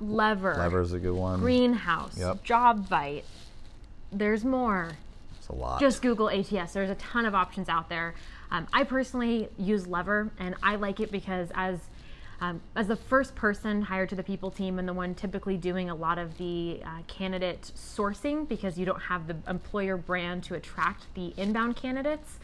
Lever, 0.00 0.54
Lever's 0.56 0.92
a 0.92 0.98
good 0.98 1.14
one. 1.14 1.40
Greenhouse, 1.40 2.16
Yep. 2.18 2.44
JobVite. 2.44 3.24
There's 4.12 4.44
more. 4.44 4.92
It's 5.38 5.48
a 5.48 5.54
lot. 5.54 5.80
Just 5.80 6.02
Google 6.02 6.28
ATS. 6.30 6.72
There's 6.72 6.90
a 6.90 6.94
ton 6.96 7.24
of 7.26 7.34
options 7.34 7.68
out 7.68 7.88
there. 7.88 8.14
Um, 8.50 8.66
I 8.72 8.84
personally 8.84 9.48
use 9.58 9.86
Lever, 9.86 10.30
and 10.38 10.54
I 10.62 10.76
like 10.76 11.00
it 11.00 11.10
because 11.10 11.50
as 11.54 11.78
um, 12.40 12.60
as 12.76 12.86
the 12.86 12.96
first 12.96 13.34
person 13.34 13.82
hired 13.82 14.08
to 14.10 14.14
the 14.14 14.22
people 14.22 14.50
team 14.50 14.78
and 14.78 14.86
the 14.86 14.92
one 14.92 15.14
typically 15.14 15.56
doing 15.56 15.90
a 15.90 15.94
lot 15.94 16.18
of 16.18 16.38
the 16.38 16.80
uh, 16.84 17.02
candidate 17.08 17.72
sourcing 17.74 18.48
because 18.48 18.78
you 18.78 18.86
don't 18.86 19.00
have 19.00 19.26
the 19.26 19.36
employer 19.48 19.96
brand 19.96 20.44
to 20.44 20.54
attract 20.54 21.06
the 21.14 21.34
inbound 21.36 21.76
candidates. 21.76 22.38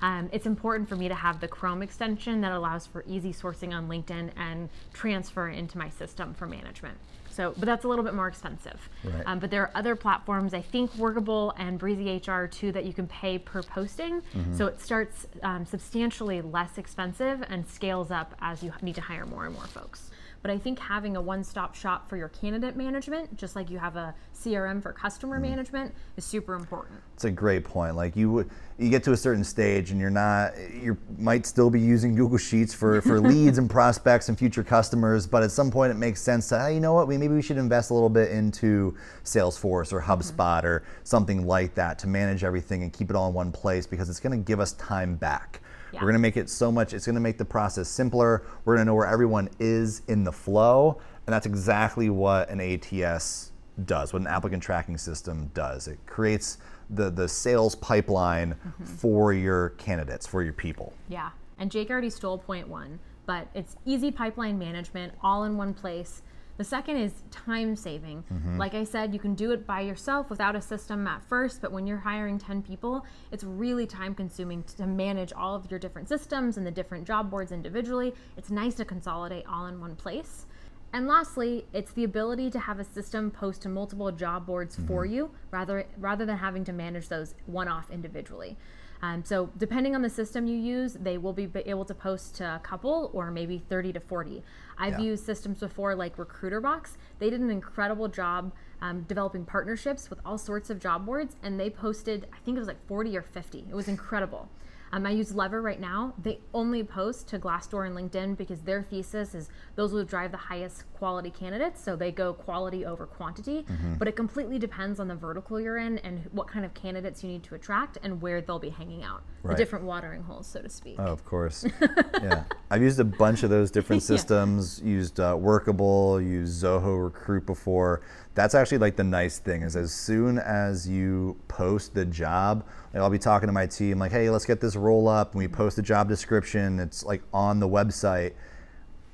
Um, 0.00 0.28
it's 0.32 0.46
important 0.46 0.88
for 0.88 0.96
me 0.96 1.08
to 1.08 1.14
have 1.14 1.40
the 1.40 1.48
Chrome 1.48 1.82
extension 1.82 2.40
that 2.40 2.52
allows 2.52 2.86
for 2.86 3.04
easy 3.06 3.32
sourcing 3.32 3.72
on 3.72 3.88
LinkedIn 3.88 4.30
and 4.36 4.68
transfer 4.92 5.48
into 5.48 5.78
my 5.78 5.90
system 5.90 6.34
for 6.34 6.46
management. 6.46 6.98
So, 7.34 7.52
but 7.58 7.66
that's 7.66 7.84
a 7.84 7.88
little 7.88 8.04
bit 8.04 8.14
more 8.14 8.28
expensive. 8.28 8.88
Right. 9.02 9.22
Um, 9.26 9.38
but 9.38 9.50
there 9.50 9.62
are 9.62 9.70
other 9.74 9.96
platforms, 9.96 10.54
I 10.54 10.60
think 10.60 10.94
Workable 10.96 11.52
and 11.58 11.78
Breezy 11.78 12.22
HR 12.24 12.46
too, 12.46 12.70
that 12.72 12.84
you 12.84 12.92
can 12.92 13.06
pay 13.08 13.38
per 13.38 13.62
posting. 13.62 14.22
So 14.56 14.66
it 14.66 14.80
starts 14.80 15.26
um, 15.42 15.66
substantially 15.66 16.40
less 16.40 16.78
expensive 16.78 17.42
and 17.48 17.66
scales 17.68 18.10
up 18.10 18.34
as 18.40 18.62
you 18.62 18.72
need 18.82 18.94
to 18.94 19.00
hire 19.00 19.26
more 19.26 19.46
and 19.46 19.54
more 19.54 19.66
folks. 19.66 20.10
But 20.44 20.50
I 20.50 20.58
think 20.58 20.78
having 20.78 21.16
a 21.16 21.22
one-stop 21.22 21.74
shop 21.74 22.06
for 22.06 22.18
your 22.18 22.28
candidate 22.28 22.76
management, 22.76 23.34
just 23.34 23.56
like 23.56 23.70
you 23.70 23.78
have 23.78 23.96
a 23.96 24.14
CRM 24.36 24.82
for 24.82 24.92
customer 24.92 25.36
mm-hmm. 25.36 25.50
management, 25.50 25.94
is 26.18 26.24
super 26.26 26.54
important. 26.54 27.00
It's 27.14 27.24
a 27.24 27.30
great 27.30 27.64
point. 27.64 27.96
Like 27.96 28.14
you 28.14 28.46
you 28.78 28.90
get 28.90 29.02
to 29.04 29.12
a 29.12 29.16
certain 29.16 29.42
stage 29.42 29.90
and 29.90 29.98
you're 29.98 30.10
not, 30.10 30.52
you 30.70 30.98
might 31.16 31.46
still 31.46 31.70
be 31.70 31.80
using 31.80 32.14
Google 32.14 32.36
Sheets 32.36 32.74
for, 32.74 33.00
for 33.00 33.20
leads 33.30 33.56
and 33.56 33.70
prospects 33.70 34.28
and 34.28 34.38
future 34.38 34.62
customers, 34.62 35.26
but 35.26 35.42
at 35.42 35.50
some 35.50 35.70
point 35.70 35.92
it 35.92 35.94
makes 35.94 36.20
sense 36.20 36.50
to, 36.50 36.58
hey, 36.58 36.74
you 36.74 36.80
know 36.80 36.92
what, 36.92 37.08
we, 37.08 37.16
maybe 37.16 37.34
we 37.34 37.40
should 37.40 37.56
invest 37.56 37.90
a 37.90 37.94
little 37.94 38.10
bit 38.10 38.30
into 38.30 38.94
Salesforce 39.24 39.94
or 39.94 40.02
HubSpot 40.02 40.58
mm-hmm. 40.58 40.66
or 40.66 40.82
something 41.04 41.46
like 41.46 41.74
that 41.76 41.98
to 42.00 42.06
manage 42.06 42.44
everything 42.44 42.82
and 42.82 42.92
keep 42.92 43.08
it 43.08 43.16
all 43.16 43.28
in 43.28 43.34
one 43.34 43.50
place 43.50 43.86
because 43.86 44.10
it's 44.10 44.20
going 44.20 44.38
to 44.38 44.44
give 44.44 44.60
us 44.60 44.72
time 44.72 45.14
back. 45.14 45.60
Yeah. 45.94 46.00
We're 46.00 46.08
going 46.08 46.14
to 46.14 46.20
make 46.20 46.36
it 46.36 46.50
so 46.50 46.72
much, 46.72 46.92
it's 46.92 47.06
going 47.06 47.14
to 47.14 47.20
make 47.20 47.38
the 47.38 47.44
process 47.44 47.88
simpler. 47.88 48.44
We're 48.64 48.74
going 48.74 48.84
to 48.84 48.90
know 48.90 48.94
where 48.94 49.06
everyone 49.06 49.48
is 49.60 50.02
in 50.08 50.24
the 50.24 50.32
flow. 50.32 51.00
And 51.26 51.32
that's 51.32 51.46
exactly 51.46 52.10
what 52.10 52.50
an 52.50 52.60
ATS 52.60 53.52
does, 53.86 54.12
what 54.12 54.22
an 54.22 54.28
applicant 54.28 54.62
tracking 54.62 54.98
system 54.98 55.50
does. 55.54 55.88
It 55.88 55.98
creates 56.06 56.58
the, 56.90 57.10
the 57.10 57.28
sales 57.28 57.74
pipeline 57.74 58.54
mm-hmm. 58.54 58.84
for 58.84 59.32
your 59.32 59.70
candidates, 59.70 60.26
for 60.26 60.42
your 60.42 60.52
people. 60.52 60.92
Yeah. 61.08 61.30
And 61.58 61.70
Jake 61.70 61.90
already 61.90 62.10
stole 62.10 62.38
point 62.38 62.68
one, 62.68 62.98
but 63.26 63.48
it's 63.54 63.76
easy 63.84 64.10
pipeline 64.10 64.58
management 64.58 65.14
all 65.22 65.44
in 65.44 65.56
one 65.56 65.72
place. 65.74 66.22
The 66.56 66.64
second 66.64 66.98
is 66.98 67.12
time 67.32 67.74
saving. 67.74 68.22
Mm-hmm. 68.32 68.58
Like 68.58 68.74
I 68.74 68.84
said, 68.84 69.12
you 69.12 69.18
can 69.18 69.34
do 69.34 69.50
it 69.50 69.66
by 69.66 69.80
yourself 69.80 70.30
without 70.30 70.54
a 70.54 70.60
system 70.60 71.06
at 71.06 71.22
first, 71.28 71.60
but 71.60 71.72
when 71.72 71.84
you're 71.86 71.98
hiring 71.98 72.38
10 72.38 72.62
people, 72.62 73.04
it's 73.32 73.42
really 73.42 73.86
time 73.86 74.14
consuming 74.14 74.62
to 74.76 74.86
manage 74.86 75.32
all 75.32 75.56
of 75.56 75.68
your 75.68 75.80
different 75.80 76.08
systems 76.08 76.56
and 76.56 76.64
the 76.64 76.70
different 76.70 77.06
job 77.06 77.28
boards 77.28 77.50
individually. 77.50 78.14
It's 78.36 78.50
nice 78.50 78.74
to 78.76 78.84
consolidate 78.84 79.46
all 79.46 79.66
in 79.66 79.80
one 79.80 79.96
place. 79.96 80.46
And 80.92 81.08
lastly, 81.08 81.66
it's 81.72 81.90
the 81.90 82.04
ability 82.04 82.50
to 82.50 82.60
have 82.60 82.78
a 82.78 82.84
system 82.84 83.32
post 83.32 83.62
to 83.62 83.68
multiple 83.68 84.12
job 84.12 84.46
boards 84.46 84.76
for 84.86 85.04
mm-hmm. 85.04 85.14
you 85.14 85.30
rather 85.50 85.86
rather 85.98 86.24
than 86.24 86.38
having 86.38 86.62
to 86.66 86.72
manage 86.72 87.08
those 87.08 87.34
one 87.46 87.66
off 87.66 87.90
individually. 87.90 88.56
Um, 89.04 89.22
so 89.22 89.50
depending 89.58 89.94
on 89.94 90.00
the 90.00 90.08
system 90.08 90.46
you 90.46 90.56
use, 90.56 90.94
they 90.94 91.18
will 91.18 91.34
be 91.34 91.46
able 91.66 91.84
to 91.84 91.94
post 91.94 92.36
to 92.36 92.44
a 92.54 92.58
couple 92.60 93.10
or 93.12 93.30
maybe 93.30 93.58
30 93.68 93.92
to 93.92 94.00
40. 94.00 94.42
I've 94.78 94.94
Yeah. 94.98 95.00
used 95.00 95.26
systems 95.26 95.60
before 95.60 95.94
like 95.94 96.16
RecruiterBox. 96.16 96.96
They 97.18 97.28
did 97.28 97.40
an 97.40 97.50
incredible 97.50 98.08
job 98.08 98.52
um, 98.80 99.02
developing 99.02 99.44
partnerships 99.44 100.08
with 100.08 100.20
all 100.24 100.38
sorts 100.38 100.70
of 100.70 100.78
job 100.78 101.04
boards, 101.04 101.36
and 101.42 101.60
they 101.60 101.68
posted 101.68 102.26
I 102.32 102.38
think 102.44 102.56
it 102.56 102.60
was 102.60 102.68
like 102.68 102.84
40 102.86 103.14
or 103.16 103.22
50. 103.22 103.66
It 103.68 103.74
was 103.74 103.88
incredible. 103.88 104.48
Um, 104.94 105.06
I 105.06 105.10
use 105.10 105.34
Lever 105.34 105.60
right 105.60 105.80
now. 105.80 106.14
They 106.22 106.38
only 106.52 106.84
post 106.84 107.26
to 107.28 107.38
Glassdoor 107.40 107.84
and 107.84 107.96
LinkedIn 107.96 108.36
because 108.36 108.60
their 108.60 108.84
thesis 108.84 109.34
is 109.34 109.48
those 109.74 109.92
will 109.92 110.04
drive 110.04 110.30
the 110.30 110.36
highest 110.36 110.84
quality 110.94 111.30
candidates. 111.30 111.82
So 111.82 111.96
they 111.96 112.12
go 112.12 112.32
quality 112.32 112.86
over 112.86 113.04
quantity. 113.04 113.66
But 113.98 114.06
it 114.06 114.14
completely 114.14 114.56
depends 114.56 115.00
on 115.00 115.08
the 115.08 115.16
vertical 115.16 115.60
you're 115.60 115.78
in 115.78 115.98
and 115.98 116.20
what 116.30 116.46
kind 116.46 116.64
of 116.64 116.74
candidates 116.74 117.24
you 117.24 117.28
need 117.28 117.42
to 117.42 117.56
attract 117.56 117.98
and 118.04 118.22
where 118.22 118.40
they'll 118.40 118.60
be 118.60 118.70
hanging 118.70 119.02
out. 119.02 119.24
Right. 119.42 119.56
The 119.56 119.64
different 119.64 119.84
watering 119.84 120.22
holes, 120.22 120.46
so 120.46 120.62
to 120.62 120.68
speak. 120.68 120.94
Oh, 121.00 121.06
of 121.06 121.24
course. 121.24 121.66
yeah. 122.22 122.44
I've 122.74 122.82
used 122.82 122.98
a 122.98 123.04
bunch 123.04 123.44
of 123.44 123.50
those 123.50 123.70
different 123.70 124.02
Yeah. 124.08 124.16
systems, 124.16 124.82
used 124.82 125.20
uh, 125.20 125.36
Workable, 125.38 126.20
used 126.20 126.60
Zoho 126.60 127.04
Recruit 127.04 127.46
before. 127.46 128.00
That's 128.34 128.52
actually 128.56 128.78
like 128.78 128.96
the 128.96 129.04
nice 129.04 129.38
thing 129.38 129.62
is 129.62 129.76
as 129.76 129.94
soon 129.94 130.40
as 130.40 130.88
you 130.88 131.36
post 131.46 131.94
the 131.94 132.04
job, 132.04 132.66
like 132.92 133.00
I'll 133.00 133.10
be 133.10 133.18
talking 133.18 133.46
to 133.46 133.52
my 133.52 133.66
team 133.66 134.00
like, 134.00 134.10
hey, 134.10 134.28
let's 134.28 134.44
get 134.44 134.60
this 134.60 134.74
role 134.74 135.06
up. 135.06 135.34
And 135.34 135.38
we 135.38 135.46
post 135.46 135.76
the 135.76 135.82
job 135.82 136.08
description. 136.08 136.80
It's 136.80 137.04
like 137.04 137.22
on 137.32 137.60
the 137.60 137.68
website 137.68 138.32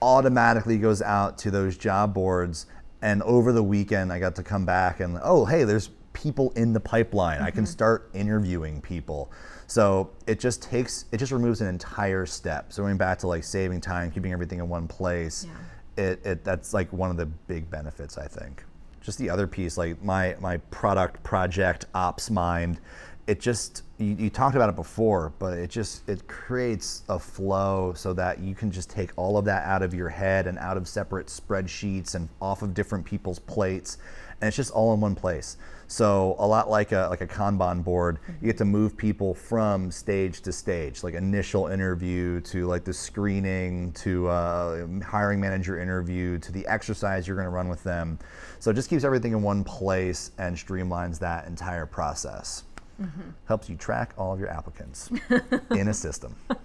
automatically 0.01 0.79
goes 0.79 1.03
out 1.03 1.37
to 1.39 1.51
those 1.51 1.77
job 1.77 2.15
boards. 2.15 2.65
And 3.03 3.23
over 3.25 3.53
the 3.53 3.63
weekend, 3.63 4.11
I 4.11 4.19
got 4.19 4.35
to 4.37 4.43
come 4.43 4.65
back 4.65 5.01
and, 5.01 5.19
oh, 5.23 5.45
hey, 5.45 5.65
there's 5.65 5.91
people 6.15 6.51
in 6.57 6.73
the 6.73 6.81
pipeline. 6.81 7.41
I 7.43 7.51
can 7.51 7.67
start 7.67 8.11
interviewing 8.15 8.81
people. 8.81 9.31
So 9.71 10.11
it 10.27 10.41
just 10.41 10.63
takes, 10.63 11.05
it 11.13 11.19
just 11.19 11.31
removes 11.31 11.61
an 11.61 11.69
entire 11.69 12.27
step. 12.27 12.73
So 12.73 12.83
going 12.83 12.97
back 12.97 13.21
to 13.21 13.29
like 13.29 13.45
saving 13.45 13.81
time, 13.81 14.11
keeping 14.11 14.33
everything 14.33 14.59
in 14.59 14.69
one 14.69 14.89
place, 14.89 15.47
it, 15.97 16.27
it 16.27 16.43
that's 16.43 16.75
like 16.75 16.93
one 16.93 17.09
of 17.09 17.17
the 17.17 17.27
big 17.27 17.71
benefits, 17.71 18.19
I 18.19 18.27
think. 18.27 18.65
Just 19.01 19.17
the 19.19 19.31
other 19.31 19.47
piece, 19.47 19.79
like 19.79 20.03
my 20.03 20.35
my 20.41 20.57
product 20.73 21.23
project 21.23 21.87
ops 21.95 22.31
mind, 22.31 22.81
it 23.29 23.39
just 23.39 23.85
you, 23.99 24.17
you 24.19 24.29
talked 24.29 24.57
about 24.57 24.71
it 24.71 24.75
before, 24.75 25.33
but 25.39 25.57
it 25.57 25.71
just 25.71 26.09
it 26.09 26.27
creates 26.27 27.05
a 27.09 27.17
flow 27.17 27.93
so 27.95 28.13
that 28.15 28.41
you 28.41 28.57
can 28.57 28.73
just 28.73 28.91
take 28.91 29.13
all 29.15 29.39
of 29.39 29.45
that 29.45 29.65
out 29.67 29.83
of 29.83 29.95
your 29.95 30.09
head 30.09 30.49
and 30.49 30.59
out 30.59 30.79
of 30.79 30.89
separate 30.89 31.29
spreadsheets 31.29 32.17
and 32.17 32.29
off 32.43 32.63
of 32.63 32.75
different 32.75 33.05
people's 33.05 33.39
plates, 33.39 33.99
and 34.41 34.49
it's 34.49 34.57
just 34.57 34.73
all 34.73 34.95
in 34.95 35.01
one 35.01 35.15
place. 35.15 35.57
So 35.87 36.37
a 36.39 36.47
lot 36.47 36.71
like 36.71 36.93
a 36.93 37.09
like 37.11 37.21
a 37.21 37.27
Kanban 37.27 37.83
board, 37.83 38.19
you 38.41 38.47
get 38.47 38.57
to 38.59 38.65
move 38.65 38.97
people 38.97 39.35
from 39.35 39.91
stage 39.91 40.41
to 40.43 40.53
stage, 40.53 41.03
like 41.03 41.15
initial 41.15 41.67
interview 41.67 42.41
to 42.43 42.67
like 42.67 42.85
the 42.85 42.93
screening 42.93 43.93
to 43.95 44.29
uh, 44.29 44.87
hiring 45.05 45.41
manager 45.41 45.81
interview 45.81 46.39
to 46.39 46.53
the 46.53 46.65
exercise 46.69 47.27
you're 47.27 47.37
going 47.37 47.47
to 47.47 47.51
run 47.51 47.69
with 47.69 47.83
them. 47.83 48.21
So 48.61 48.71
it 48.71 48.75
just 48.75 48.89
keeps 48.89 49.03
everything 49.03 49.33
in 49.33 49.43
one 49.43 49.65
place 49.65 50.31
and 50.39 50.57
streamlines 50.57 51.19
that 51.19 51.47
entire 51.47 51.87
process. 51.87 52.63
Helps 53.47 53.69
you 53.69 53.77
track 53.77 54.13
all 54.19 54.33
of 54.33 54.39
your 54.39 54.51
applicants 54.51 55.11
in 55.71 55.89
a 55.89 55.95
system. 55.95 56.37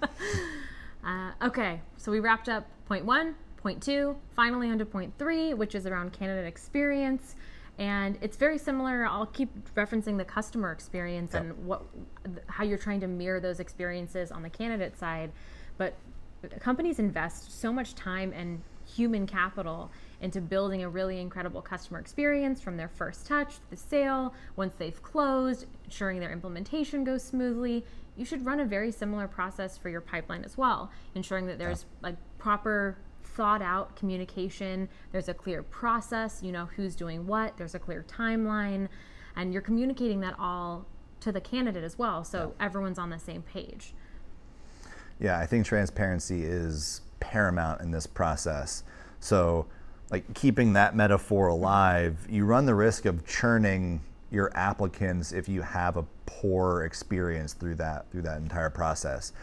Uh, 1.06 1.30
okay, 1.44 1.80
so 1.98 2.12
we 2.12 2.20
wrapped 2.20 2.50
up 2.50 2.66
point 2.88 3.06
one, 3.06 3.36
point 3.58 3.80
two, 3.80 4.16
finally 4.36 4.72
onto 4.72 4.84
point 4.84 5.14
three, 5.20 5.54
which 5.54 5.76
is 5.76 5.86
around 5.86 6.12
candidate 6.12 6.48
experience. 6.48 7.36
And 7.78 8.18
it's 8.22 8.38
very 8.38 8.58
similar. 8.58 9.06
I'll 9.06 9.26
keep 9.26 9.50
referencing 9.76 10.18
the 10.18 10.26
customer 10.26 10.72
experience 10.72 11.34
and 11.34 11.66
what, 11.66 11.84
how 12.48 12.64
you're 12.64 12.78
trying 12.78 13.02
to 13.02 13.08
mirror 13.08 13.40
those 13.40 13.60
experiences 13.60 14.32
on 14.32 14.44
the 14.44 14.50
candidate 14.50 14.98
side. 14.98 15.32
But 15.78 15.96
companies 16.60 17.00
invest 17.00 17.60
so 17.60 17.74
much 17.74 17.96
time 17.96 18.32
and 18.34 18.62
human 18.86 19.26
capital 19.28 19.92
into 20.22 20.40
building 20.40 20.84
a 20.84 20.90
really 20.90 21.20
incredible 21.20 21.62
customer 21.62 22.00
experience 22.00 22.62
from 22.62 22.78
their 22.78 22.88
first 22.88 23.26
touch 23.26 23.56
to 23.56 23.70
the 23.72 23.78
sale, 23.78 24.34
once 24.56 24.74
they've 24.78 25.02
closed, 25.02 25.66
ensuring 25.84 26.20
their 26.20 26.32
implementation 26.32 27.04
goes 27.04 27.24
smoothly. 27.24 27.84
You 28.16 28.26
should 28.26 28.46
run 28.46 28.60
a 28.60 28.66
very 28.66 28.92
similar 28.92 29.28
process 29.28 29.78
for 29.78 29.90
your 29.90 30.02
pipeline 30.02 30.44
as 30.46 30.58
well, 30.58 30.92
ensuring 31.16 31.48
that 31.48 31.58
there's 31.58 31.86
like 32.02 32.16
proper 32.38 32.98
thought 33.26 33.62
out 33.62 33.96
communication, 33.96 34.88
there's 35.12 35.30
a 35.30 35.34
clear 35.34 35.64
process, 35.64 36.42
you 36.44 36.52
know 36.52 36.66
who's 36.76 36.96
doing 36.96 37.28
what, 37.28 37.58
there's 37.58 37.76
a 37.76 37.80
clear 37.80 38.06
timeline, 38.08 38.88
and 39.36 39.52
you're 39.52 39.62
communicating 39.62 40.22
that 40.22 40.36
all 40.40 40.86
to 41.20 41.32
the 41.32 41.42
candidate 41.42 41.84
as 41.84 41.98
well, 41.98 42.24
so 42.24 42.54
everyone's 42.60 43.00
on 43.00 43.10
the 43.10 43.20
same 43.20 43.42
page. 43.42 43.94
Yeah, 45.20 45.40
I 45.40 45.46
think 45.46 45.66
transparency 45.66 46.44
is 46.44 47.02
paramount 47.20 47.82
in 47.82 47.92
this 47.92 48.06
process. 48.06 48.84
So, 49.20 49.66
like 50.12 50.34
keeping 50.36 50.74
that 50.74 50.96
metaphor 50.96 51.48
alive, 51.48 52.28
you 52.30 52.46
run 52.46 52.66
the 52.66 52.76
risk 52.76 53.06
of 53.06 53.26
churning 53.26 54.02
your 54.30 54.52
applicants 54.56 55.32
if 55.32 55.50
you 55.50 55.62
have 55.62 55.98
a 55.98 56.06
poor 56.26 56.84
experience 56.84 57.54
through 57.54 57.76
that 57.76 58.06
through 58.12 58.22
that 58.24 58.38
entire 58.38 58.70
process. 58.70 59.34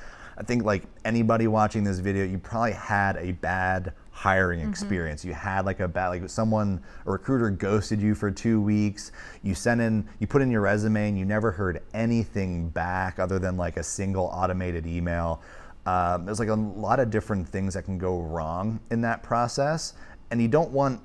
I 0.42 0.44
think 0.44 0.64
like 0.64 0.82
anybody 1.04 1.46
watching 1.46 1.84
this 1.84 2.00
video, 2.00 2.24
you 2.24 2.36
probably 2.36 2.72
had 2.72 3.16
a 3.16 3.30
bad 3.30 3.92
hiring 4.10 4.58
experience. 4.68 5.24
You 5.24 5.34
had 5.34 5.64
like 5.64 5.78
a 5.78 5.86
bad 5.86 6.08
like 6.08 6.28
someone 6.28 6.82
a 7.06 7.12
recruiter 7.12 7.48
ghosted 7.48 8.02
you 8.02 8.16
for 8.16 8.28
2 8.28 8.60
weeks. 8.60 9.12
You 9.44 9.54
sent 9.54 9.80
in 9.80 10.08
you 10.18 10.26
put 10.26 10.42
in 10.42 10.50
your 10.50 10.62
resume 10.62 11.10
and 11.10 11.16
you 11.16 11.24
never 11.24 11.52
heard 11.52 11.80
anything 11.94 12.70
back 12.70 13.20
other 13.20 13.38
than 13.38 13.56
like 13.56 13.76
a 13.76 13.84
single 13.84 14.24
automated 14.34 14.84
email. 14.84 15.40
Um, 15.86 16.24
there's 16.24 16.40
like 16.40 16.48
a 16.48 16.54
lot 16.54 16.98
of 16.98 17.08
different 17.08 17.48
things 17.48 17.74
that 17.74 17.84
can 17.84 17.96
go 17.96 18.20
wrong 18.20 18.80
in 18.90 19.00
that 19.02 19.22
process, 19.22 19.94
and 20.32 20.42
you 20.42 20.48
don't 20.48 20.70
want 20.70 21.00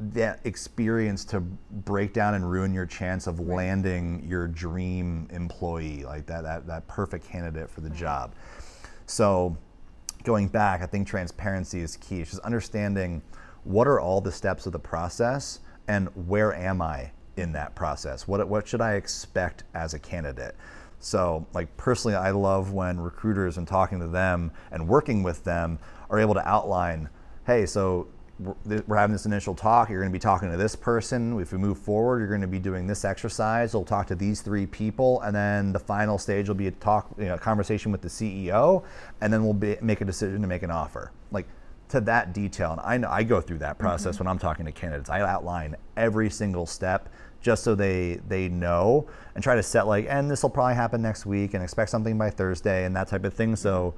that 0.00 0.40
experience 0.44 1.24
to 1.24 1.40
break 1.40 2.12
down 2.12 2.34
and 2.34 2.48
ruin 2.48 2.72
your 2.72 2.86
chance 2.86 3.26
of 3.26 3.40
landing 3.40 4.24
your 4.26 4.46
dream 4.46 5.28
employee, 5.30 6.04
like 6.04 6.24
that 6.26 6.42
that, 6.44 6.66
that 6.66 6.86
perfect 6.88 7.26
candidate 7.26 7.68
for 7.68 7.80
the 7.80 7.90
job. 7.90 8.34
So, 9.08 9.56
going 10.22 10.48
back, 10.48 10.82
I 10.82 10.86
think 10.86 11.08
transparency 11.08 11.80
is 11.80 11.96
key. 11.96 12.20
It's 12.20 12.32
just 12.32 12.42
understanding 12.42 13.22
what 13.64 13.88
are 13.88 13.98
all 13.98 14.20
the 14.20 14.30
steps 14.30 14.66
of 14.66 14.72
the 14.72 14.78
process 14.78 15.60
and 15.88 16.08
where 16.26 16.54
am 16.54 16.82
I 16.82 17.10
in 17.38 17.52
that 17.52 17.74
process? 17.74 18.28
What, 18.28 18.46
what 18.46 18.68
should 18.68 18.82
I 18.82 18.94
expect 18.94 19.64
as 19.72 19.94
a 19.94 19.98
candidate? 19.98 20.54
So, 21.00 21.46
like 21.54 21.74
personally, 21.78 22.16
I 22.16 22.32
love 22.32 22.72
when 22.74 23.00
recruiters 23.00 23.56
and 23.56 23.66
talking 23.66 23.98
to 24.00 24.08
them 24.08 24.52
and 24.70 24.86
working 24.86 25.22
with 25.22 25.42
them 25.42 25.78
are 26.10 26.18
able 26.18 26.34
to 26.34 26.46
outline, 26.46 27.08
hey, 27.46 27.64
so 27.64 28.08
we're 28.38 28.96
having 28.96 29.12
this 29.12 29.26
initial 29.26 29.54
talk. 29.54 29.90
You're 29.90 30.00
going 30.00 30.12
to 30.12 30.16
be 30.16 30.20
talking 30.20 30.50
to 30.50 30.56
this 30.56 30.76
person. 30.76 31.38
If 31.40 31.52
we 31.52 31.58
move 31.58 31.78
forward, 31.78 32.20
you're 32.20 32.28
going 32.28 32.40
to 32.40 32.46
be 32.46 32.60
doing 32.60 32.86
this 32.86 33.04
exercise. 33.04 33.72
You'll 33.72 33.84
talk 33.84 34.06
to 34.08 34.14
these 34.14 34.42
three 34.42 34.66
people, 34.66 35.20
and 35.22 35.34
then 35.34 35.72
the 35.72 35.78
final 35.78 36.18
stage 36.18 36.46
will 36.46 36.54
be 36.54 36.68
a 36.68 36.70
talk, 36.72 37.08
you 37.18 37.24
know, 37.24 37.34
a 37.34 37.38
conversation 37.38 37.90
with 37.90 38.00
the 38.00 38.08
CEO, 38.08 38.84
and 39.20 39.32
then 39.32 39.42
we'll 39.42 39.54
be, 39.54 39.76
make 39.80 40.00
a 40.00 40.04
decision 40.04 40.40
to 40.42 40.46
make 40.46 40.62
an 40.62 40.70
offer. 40.70 41.10
Like 41.32 41.46
to 41.88 42.00
that 42.02 42.32
detail, 42.32 42.72
and 42.72 42.80
I 42.82 42.96
know 42.98 43.08
I 43.08 43.22
go 43.22 43.40
through 43.40 43.58
that 43.58 43.78
process 43.78 44.14
mm-hmm. 44.14 44.24
when 44.24 44.30
I'm 44.30 44.38
talking 44.38 44.66
to 44.66 44.72
candidates. 44.72 45.10
I 45.10 45.20
outline 45.20 45.74
every 45.96 46.30
single 46.30 46.66
step 46.66 47.08
just 47.40 47.62
so 47.62 47.74
they 47.74 48.20
they 48.28 48.48
know 48.48 49.08
and 49.34 49.42
try 49.42 49.54
to 49.54 49.62
set 49.62 49.86
like, 49.86 50.06
and 50.08 50.30
this 50.30 50.42
will 50.42 50.50
probably 50.50 50.74
happen 50.74 51.02
next 51.02 51.26
week, 51.26 51.54
and 51.54 51.62
expect 51.62 51.90
something 51.90 52.16
by 52.16 52.30
Thursday, 52.30 52.84
and 52.84 52.94
that 52.94 53.08
type 53.08 53.24
of 53.24 53.34
thing. 53.34 53.56
So, 53.56 53.94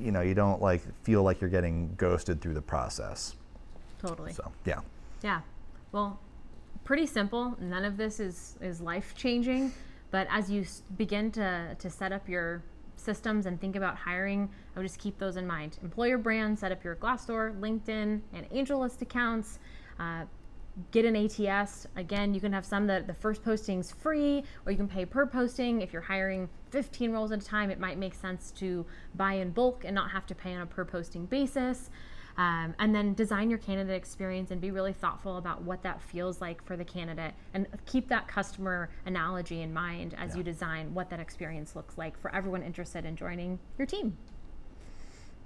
you 0.00 0.10
know, 0.10 0.22
you 0.22 0.34
don't 0.34 0.62
like 0.62 0.82
feel 1.02 1.22
like 1.22 1.40
you're 1.40 1.50
getting 1.50 1.94
ghosted 1.96 2.40
through 2.40 2.54
the 2.54 2.62
process. 2.62 3.34
Totally. 4.06 4.32
So 4.32 4.52
yeah, 4.64 4.80
Yeah. 5.22 5.40
Well, 5.92 6.18
pretty 6.84 7.06
simple. 7.06 7.56
None 7.60 7.84
of 7.84 7.96
this 7.96 8.20
is 8.20 8.56
is 8.60 8.80
life 8.80 9.14
changing, 9.16 9.72
but 10.10 10.26
as 10.30 10.50
you 10.50 10.62
s- 10.62 10.82
begin 10.96 11.30
to 11.32 11.74
to 11.78 11.90
set 11.90 12.12
up 12.12 12.28
your 12.28 12.62
systems 12.96 13.46
and 13.46 13.60
think 13.60 13.76
about 13.76 13.96
hiring, 13.96 14.48
I 14.74 14.78
would 14.78 14.86
just 14.86 14.98
keep 14.98 15.18
those 15.18 15.36
in 15.36 15.46
mind. 15.46 15.78
Employer 15.82 16.16
brand, 16.18 16.58
set 16.58 16.72
up 16.72 16.82
your 16.84 16.96
Glassdoor, 16.96 17.58
LinkedIn, 17.60 18.20
and 18.32 18.50
AngelList 18.50 19.02
accounts. 19.02 19.58
Uh, 19.98 20.24
get 20.90 21.04
an 21.04 21.14
ATS. 21.14 21.86
Again, 21.96 22.34
you 22.34 22.40
can 22.40 22.52
have 22.52 22.64
some 22.64 22.86
that 22.88 23.06
the 23.06 23.14
first 23.14 23.44
posting's 23.44 23.92
free, 23.92 24.42
or 24.66 24.72
you 24.72 24.78
can 24.78 24.88
pay 24.88 25.04
per 25.04 25.24
posting. 25.26 25.82
If 25.82 25.92
you're 25.92 26.02
hiring 26.02 26.48
15 26.70 27.12
roles 27.12 27.30
at 27.30 27.42
a 27.42 27.46
time, 27.46 27.70
it 27.70 27.78
might 27.78 27.98
make 27.98 28.14
sense 28.14 28.50
to 28.52 28.84
buy 29.14 29.34
in 29.34 29.50
bulk 29.50 29.84
and 29.84 29.94
not 29.94 30.10
have 30.10 30.26
to 30.26 30.34
pay 30.34 30.52
on 30.54 30.62
a 30.62 30.66
per 30.66 30.84
posting 30.84 31.26
basis. 31.26 31.90
Um, 32.36 32.74
and 32.78 32.94
then 32.94 33.14
design 33.14 33.48
your 33.48 33.60
candidate 33.60 33.94
experience 33.94 34.50
and 34.50 34.60
be 34.60 34.70
really 34.70 34.92
thoughtful 34.92 35.36
about 35.36 35.62
what 35.62 35.82
that 35.82 36.02
feels 36.02 36.40
like 36.40 36.64
for 36.64 36.76
the 36.76 36.84
candidate 36.84 37.32
and 37.52 37.66
keep 37.86 38.08
that 38.08 38.26
customer 38.26 38.90
analogy 39.06 39.62
in 39.62 39.72
mind 39.72 40.14
as 40.18 40.30
yeah. 40.30 40.38
you 40.38 40.42
design 40.42 40.92
what 40.92 41.10
that 41.10 41.20
experience 41.20 41.76
looks 41.76 41.96
like 41.96 42.20
for 42.20 42.34
everyone 42.34 42.62
interested 42.62 43.04
in 43.04 43.14
joining 43.14 43.58
your 43.78 43.86
team. 43.86 44.16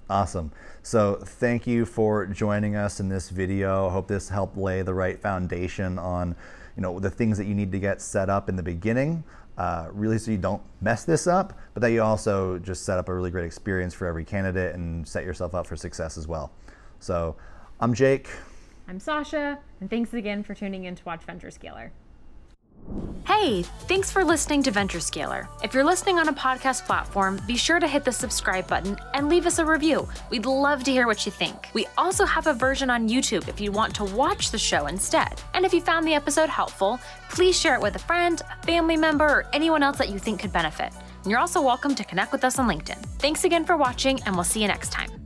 Awesome. 0.09 0.51
So 0.81 1.21
thank 1.23 1.67
you 1.67 1.85
for 1.85 2.25
joining 2.25 2.75
us 2.75 2.99
in 2.99 3.09
this 3.09 3.29
video. 3.29 3.87
I 3.87 3.91
hope 3.91 4.07
this 4.07 4.29
helped 4.29 4.57
lay 4.57 4.81
the 4.81 4.93
right 4.93 5.21
foundation 5.21 5.99
on 5.99 6.35
you 6.75 6.81
know 6.81 6.99
the 6.99 7.09
things 7.09 7.37
that 7.37 7.45
you 7.45 7.53
need 7.53 7.71
to 7.73 7.79
get 7.79 8.01
set 8.01 8.29
up 8.29 8.47
in 8.49 8.55
the 8.55 8.63
beginning 8.63 9.23
uh, 9.59 9.89
really 9.91 10.17
so 10.17 10.31
you 10.31 10.37
don't 10.37 10.61
mess 10.79 11.03
this 11.03 11.27
up, 11.27 11.59
but 11.73 11.81
that 11.81 11.91
you 11.91 12.01
also 12.01 12.57
just 12.59 12.85
set 12.85 12.97
up 12.97 13.09
a 13.09 13.13
really 13.13 13.29
great 13.29 13.45
experience 13.45 13.93
for 13.93 14.07
every 14.07 14.23
candidate 14.23 14.73
and 14.73 15.05
set 15.05 15.25
yourself 15.25 15.53
up 15.53 15.67
for 15.67 15.75
success 15.75 16.17
as 16.17 16.27
well. 16.27 16.51
So 16.99 17.35
I'm 17.79 17.93
Jake. 17.93 18.29
I'm 18.87 18.99
Sasha, 18.99 19.59
and 19.79 19.89
thanks 19.89 20.13
again 20.13 20.43
for 20.43 20.53
tuning 20.53 20.85
in 20.85 20.95
to 20.95 21.03
watch 21.05 21.23
Venture 21.23 21.51
Scaler. 21.51 21.91
Hey, 23.27 23.61
thanks 23.61 24.11
for 24.11 24.23
listening 24.23 24.63
to 24.63 24.71
Venture 24.71 24.99
Scaler. 24.99 25.47
If 25.63 25.73
you're 25.73 25.83
listening 25.83 26.17
on 26.17 26.27
a 26.27 26.33
podcast 26.33 26.85
platform, 26.85 27.39
be 27.45 27.55
sure 27.55 27.79
to 27.79 27.87
hit 27.87 28.03
the 28.03 28.11
subscribe 28.11 28.67
button 28.67 28.97
and 29.13 29.29
leave 29.29 29.45
us 29.45 29.59
a 29.59 29.65
review. 29.65 30.09
We'd 30.31 30.47
love 30.47 30.83
to 30.85 30.91
hear 30.91 31.05
what 31.05 31.25
you 31.25 31.31
think. 31.31 31.67
We 31.73 31.85
also 31.97 32.25
have 32.25 32.47
a 32.47 32.53
version 32.53 32.89
on 32.89 33.07
YouTube 33.07 33.47
if 33.47 33.61
you 33.61 33.71
want 33.71 33.93
to 33.95 34.05
watch 34.05 34.49
the 34.49 34.57
show 34.57 34.87
instead. 34.87 35.39
And 35.53 35.65
if 35.65 35.73
you 35.73 35.81
found 35.81 36.07
the 36.07 36.15
episode 36.15 36.49
helpful, 36.49 36.99
please 37.29 37.59
share 37.59 37.75
it 37.75 37.81
with 37.81 37.95
a 37.95 37.99
friend, 37.99 38.41
a 38.41 38.65
family 38.65 38.97
member, 38.97 39.25
or 39.25 39.47
anyone 39.53 39.83
else 39.83 39.99
that 39.99 40.09
you 40.09 40.17
think 40.17 40.39
could 40.39 40.53
benefit. 40.53 40.91
And 41.23 41.29
you're 41.29 41.39
also 41.39 41.61
welcome 41.61 41.93
to 41.95 42.03
connect 42.03 42.31
with 42.31 42.43
us 42.43 42.57
on 42.57 42.67
LinkedIn. 42.67 43.03
Thanks 43.19 43.43
again 43.43 43.65
for 43.65 43.77
watching, 43.77 44.19
and 44.23 44.33
we'll 44.35 44.43
see 44.43 44.61
you 44.61 44.67
next 44.67 44.91
time. 44.91 45.18